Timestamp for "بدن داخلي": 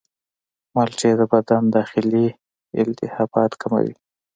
1.33-2.27